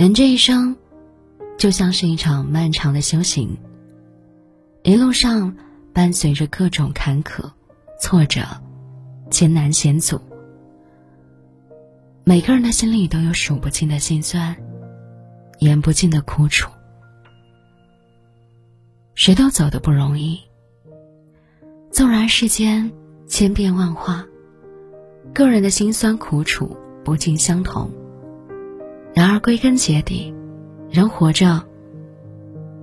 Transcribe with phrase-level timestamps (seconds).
[0.00, 0.74] 人这一生，
[1.58, 3.58] 就像是一场漫长的修行。
[4.82, 5.54] 一路上
[5.92, 7.50] 伴随着各种坎坷、
[8.00, 8.40] 挫折、
[9.28, 10.18] 艰难险阻，
[12.24, 14.56] 每个人的心里都有数不尽的心酸，
[15.58, 16.70] 言不尽的苦楚。
[19.14, 20.40] 谁都走得不容易。
[21.90, 22.90] 纵然世间
[23.28, 24.24] 千变万化，
[25.34, 26.74] 个人的辛酸苦楚
[27.04, 27.90] 不尽相同。
[29.14, 30.34] 然而归根结底，
[30.90, 31.62] 人活着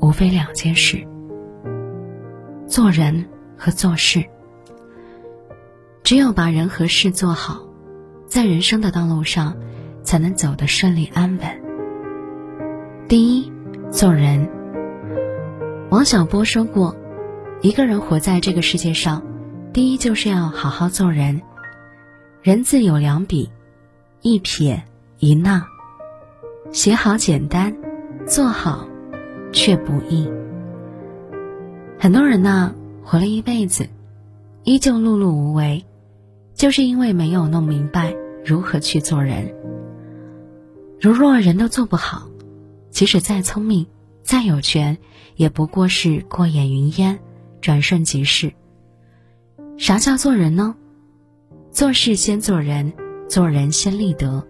[0.00, 1.06] 无非两件事：
[2.66, 4.24] 做人和做事。
[6.02, 7.60] 只有把人和事做好，
[8.26, 9.56] 在人生的道路上
[10.02, 11.62] 才能走得顺利安稳。
[13.06, 13.52] 第一，
[13.90, 14.48] 做人。
[15.90, 16.96] 王小波说过
[17.62, 19.22] ：“一个人活在这个世界上，
[19.72, 21.40] 第一就是要好好做人。
[22.42, 23.50] 人字有两笔，
[24.20, 24.82] 一撇
[25.18, 25.62] 一捺。
[26.70, 27.74] 写好简单，
[28.26, 28.86] 做好
[29.52, 30.28] 却不易。
[31.98, 33.88] 很多人呢，活了一辈子，
[34.64, 35.84] 依旧碌碌无为，
[36.54, 39.54] 就是因为没有弄明白如何去做人。
[41.00, 42.28] 如若人都做不好，
[42.90, 43.86] 即使再聪明。”
[44.28, 44.98] 再有权，
[45.36, 47.18] 也不过是过眼云烟，
[47.62, 48.52] 转瞬即逝。
[49.78, 50.74] 啥叫做人呢？
[51.70, 52.92] 做事先做人，
[53.26, 54.46] 做人先立德。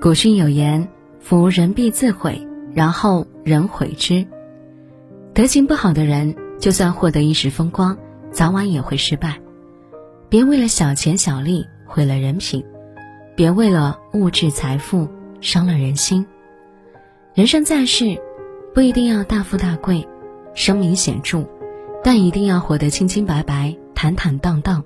[0.00, 4.24] 古训有言：“夫人必自毁，然后人毁之。”
[5.34, 7.98] 德行不好的人，就算获得一时风光，
[8.30, 9.40] 早晚也会失败。
[10.28, 12.64] 别为了小钱小利毁了人品，
[13.34, 15.08] 别为了物质财富
[15.40, 16.24] 伤了人心。
[17.34, 18.16] 人生在世，
[18.72, 20.06] 不一定要大富大贵、
[20.54, 21.44] 声名显著，
[22.04, 24.84] 但一定要活得清清白白、坦坦荡荡。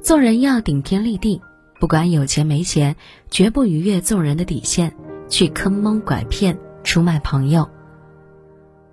[0.00, 1.42] 做人要顶天立地，
[1.78, 2.96] 不管有钱没钱，
[3.30, 4.94] 绝不逾越做人的底线，
[5.28, 7.68] 去坑蒙拐骗、出卖朋友。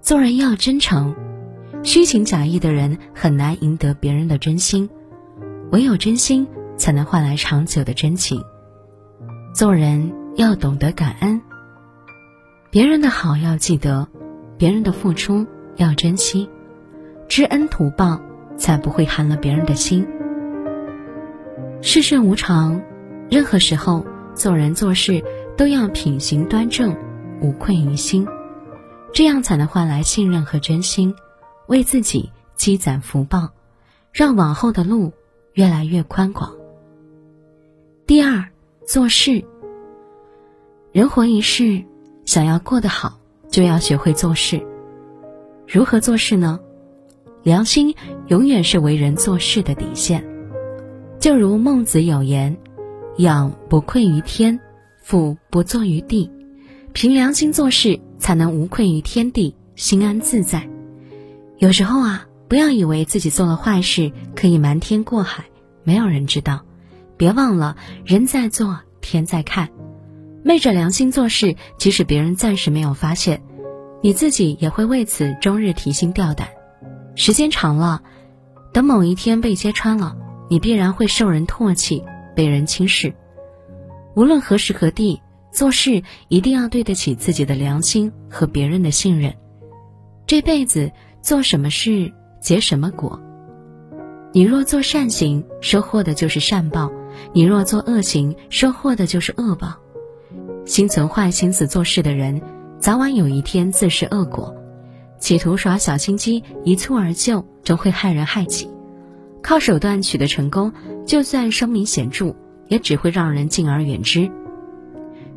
[0.02, 1.16] 做人要真诚，
[1.84, 4.90] 虚情假意的人很难赢得别人的真心，
[5.72, 8.44] 唯有真心才能换来长久的真情。
[9.56, 11.42] 做人要懂得感恩。
[12.70, 14.08] 别人的好要记得，
[14.58, 15.46] 别人的付出
[15.78, 16.50] 要珍惜，
[17.30, 18.20] 知恩图报，
[18.58, 20.06] 才不会寒了别人的心。
[21.86, 22.82] 世事无常，
[23.30, 25.22] 任何时候做人做事
[25.58, 26.96] 都要品行端正，
[27.42, 28.26] 无愧于心，
[29.14, 31.14] 这样才能换来信任和真心，
[31.68, 33.50] 为自己积攒福报，
[34.14, 35.12] 让往后的路
[35.56, 36.54] 越来越宽广。
[38.08, 38.48] 第二，
[38.88, 39.44] 做事。
[40.94, 41.84] 人活一世。
[42.26, 43.20] 想要过得好，
[43.50, 44.66] 就要学会做事。
[45.68, 46.58] 如何做事呢？
[47.44, 47.94] 良心
[48.28, 50.26] 永远是为人做事的底线。
[51.24, 52.58] 就如孟子有言
[53.16, 54.60] ：“养不愧于天，
[55.02, 56.30] 俯不作于地。”
[56.92, 60.68] 凭良心做事，才能无愧于天地，心安自在。
[61.60, 65.46] 有时候啊，不要以为自己做了坏事可以瞒天过海，
[65.86, 66.66] 没有人知道。
[67.16, 69.70] 别忘了，人在做，天在看。
[70.44, 73.42] 昧着良心做事，即使别人暂时没有发现，
[74.02, 76.50] 你自己也会为此终日提心吊胆。
[77.16, 78.04] 时间长了，
[78.74, 80.18] 等某一天被揭穿了，
[80.50, 82.04] 你必然会受人唾弃，
[82.36, 83.14] 被人轻视。
[84.16, 85.22] 无论何时何地
[85.52, 89.34] 做事，一定要对得起自己的良心和别人的信任。
[90.28, 93.20] 这辈子做什么事结什么果。
[94.32, 96.92] 你若做善行，收获的就是善报；
[97.34, 99.76] 你若做恶行，收获的就是恶报。
[100.66, 102.42] 心存坏心思做事的人，
[102.80, 104.54] 早晚有一天自食恶果；
[105.20, 108.70] 企图耍小心机一蹴而就，终会害人害己。
[109.44, 110.72] 靠手段取得成功，
[111.06, 112.36] 就算声名显著，
[112.70, 114.32] 也只会让人敬而远之。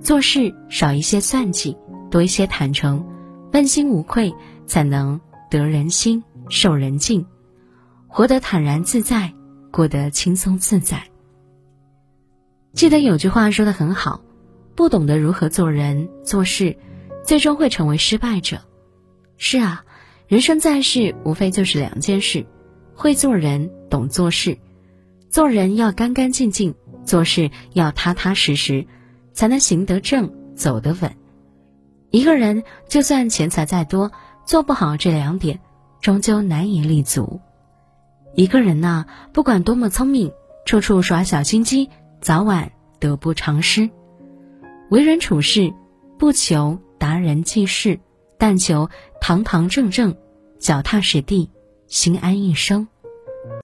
[0.01, 1.77] 做事少一些算计，
[2.11, 3.05] 多一些坦诚，
[3.53, 4.33] 问心无愧，
[4.67, 7.27] 才能得人心、受人敬，
[8.07, 9.35] 活得坦然自在，
[9.71, 11.03] 过得轻松自在。
[12.73, 14.23] 记得有句话说的很好。
[14.77, 16.77] 不懂得如何做人做事，
[17.25, 18.61] 最终会成为失败者。
[19.39, 19.87] 是啊，
[20.29, 22.45] 人生在世，无非就是两件事：
[22.97, 24.59] 会做人，懂做事。
[25.29, 28.87] 做人要干干净净，做事要踏踏实实，
[29.33, 31.15] 才能行得正，走得稳。
[32.11, 34.11] 一个人就算钱财再多，
[34.47, 35.61] 做不好这两点，
[36.01, 37.41] 终究难以立足。
[38.35, 40.33] 一个人呐，不管多么聪明，
[40.65, 41.91] 处处耍小心机，
[42.21, 43.91] 早晚得不偿失。
[44.89, 45.75] 为人处事，
[46.19, 48.01] 不求达人济世，
[48.39, 48.89] 但求
[49.21, 50.17] 堂堂正正、
[50.59, 51.51] 脚踏实地、
[51.89, 52.89] 心安一生。